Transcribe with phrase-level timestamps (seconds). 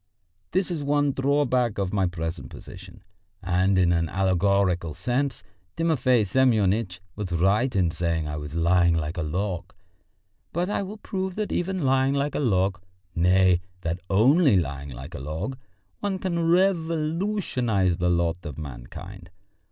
[0.49, 3.03] This is the one drawback of my present position,
[3.43, 5.43] and in an allegorical sense
[5.77, 9.73] Timofey Semyonitch was right in saying I was lying like a log.
[10.53, 12.81] But I will prove that even lying like a log
[13.13, 15.55] nay, that only lying like a log
[15.99, 19.29] one can revolutionise the lot of mankind.